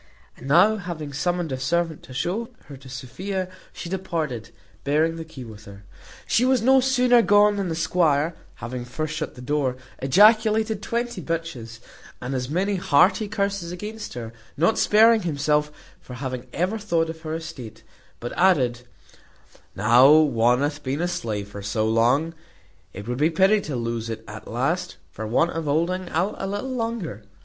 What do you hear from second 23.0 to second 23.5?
would be